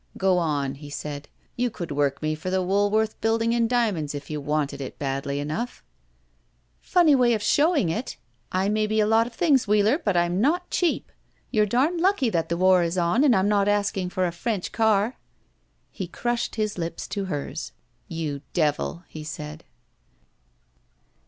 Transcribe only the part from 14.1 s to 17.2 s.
a French car." He crushed his lips